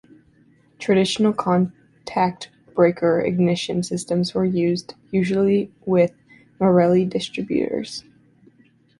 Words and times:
Traditional 0.79 1.31
contact 1.31 2.49
breaker 2.73 3.21
ignition 3.21 3.83
systems 3.83 4.33
were 4.33 4.45
used, 4.45 4.95
usually 5.11 5.71
with 5.85 6.11
Marelli 6.59 7.05
distributors. 7.05 8.03